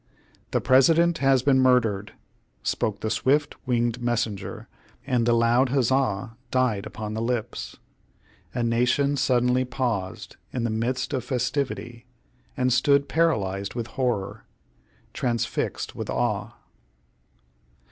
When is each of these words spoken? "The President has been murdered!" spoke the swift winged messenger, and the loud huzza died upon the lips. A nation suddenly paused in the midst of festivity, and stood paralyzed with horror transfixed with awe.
"The 0.49 0.59
President 0.59 1.19
has 1.19 1.43
been 1.43 1.59
murdered!" 1.59 2.13
spoke 2.63 3.01
the 3.01 3.11
swift 3.11 3.53
winged 3.67 4.01
messenger, 4.01 4.67
and 5.05 5.27
the 5.27 5.33
loud 5.33 5.69
huzza 5.69 6.35
died 6.49 6.87
upon 6.87 7.13
the 7.13 7.21
lips. 7.21 7.77
A 8.55 8.63
nation 8.63 9.15
suddenly 9.15 9.63
paused 9.63 10.37
in 10.51 10.63
the 10.63 10.71
midst 10.71 11.13
of 11.13 11.23
festivity, 11.23 12.07
and 12.57 12.73
stood 12.73 13.07
paralyzed 13.09 13.75
with 13.75 13.85
horror 13.93 14.45
transfixed 15.13 15.93
with 15.95 16.09
awe. 16.09 16.55